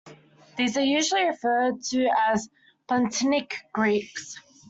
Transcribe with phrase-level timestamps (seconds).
[0.57, 2.49] These are usually referred to as
[2.87, 4.35] Pontic Greeks.